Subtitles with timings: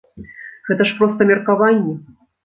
[0.69, 1.93] Гэта ж проста меркаванні!